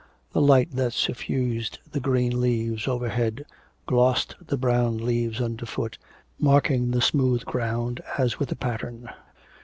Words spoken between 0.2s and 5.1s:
The light that suffused the green leaves overhead glossed the brown